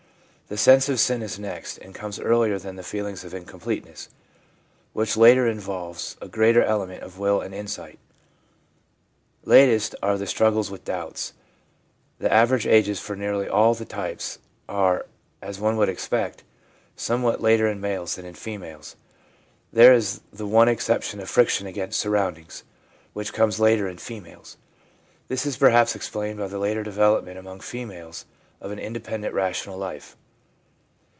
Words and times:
The 0.53 0.57
sense 0.57 0.89
of 0.89 0.99
sin 0.99 1.21
is 1.21 1.39
next, 1.39 1.77
and 1.77 1.95
comes 1.95 2.19
earlier 2.19 2.59
than 2.59 2.75
the 2.75 2.83
feeling 2.83 3.13
of 3.13 3.33
incompleteness, 3.33 4.09
which 4.91 5.15
latter 5.15 5.47
involves 5.47 6.17
a 6.21 6.27
greater 6.27 6.61
element 6.61 7.03
of 7.03 7.17
will 7.17 7.39
and 7.39 7.53
of 7.53 7.59
insight. 7.61 7.99
Latest 9.45 9.95
are 10.03 10.17
the 10.17 10.27
struggles 10.27 10.69
with 10.69 10.83
doubts. 10.83 11.31
The 12.19 12.29
average 12.29 12.67
ages 12.67 12.99
for 12.99 13.15
nearly 13.15 13.47
all 13.47 13.73
the 13.73 13.85
types 13.85 14.39
are, 14.67 15.05
as 15.41 15.57
one 15.61 15.77
would 15.77 15.87
expect, 15.87 16.43
somewhat 16.97 17.39
later 17.39 17.69
in 17.69 17.79
males 17.79 18.15
than 18.15 18.25
in 18.25 18.33
females. 18.33 18.97
There 19.71 19.93
is 19.93 20.19
the 20.33 20.45
one 20.45 20.67
exception 20.67 21.21
of 21.21 21.29
friction 21.29 21.65
against 21.65 21.97
surroundings, 21.97 22.65
which 23.13 23.31
comes 23.31 23.61
later 23.61 23.87
in 23.87 23.99
females; 23.99 24.57
this 25.29 25.45
is 25.45 25.55
perhaps 25.55 25.95
explained 25.95 26.39
by 26.39 26.49
the 26.49 26.59
later 26.59 26.83
develop 26.83 27.23
ment 27.23 27.37
among 27.37 27.61
females 27.61 28.25
of 28.59 28.71
an 28.71 28.79
independent 28.79 29.33
rational 29.33 29.77
life. 29.77 30.17